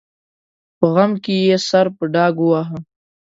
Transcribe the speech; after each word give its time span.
په 0.77 0.85
غم 0.93 1.11
کې 1.23 1.35
یې 1.47 1.57
سر 1.67 1.85
په 1.97 2.03
ډاګ 2.13 2.35
وواهه. 2.39 2.77